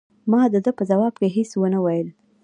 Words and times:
ما 0.31 0.41
د 0.53 0.55
ده 0.65 0.71
په 0.77 0.83
ځواب 0.89 1.13
کې 1.19 1.27
هیڅ 1.35 1.49
ونه 1.57 1.79
ویل. 1.85 2.07